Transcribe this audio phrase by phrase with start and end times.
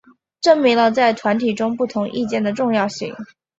[0.41, 3.15] 证明了在团体中不同意见的重要性。